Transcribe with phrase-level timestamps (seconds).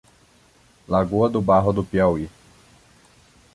[0.87, 2.27] Lagoa do Barro do Piauí